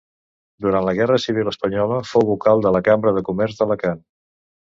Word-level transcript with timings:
Durant 0.65 0.85
la 0.87 0.93
guerra 0.99 1.17
civil 1.25 1.51
espanyola 1.51 1.99
fou 2.13 2.25
vocal 2.29 2.65
de 2.67 2.71
la 2.77 2.83
Cambra 2.89 3.13
de 3.19 3.25
Comerç 3.27 3.59
d'Alacant. 3.61 4.05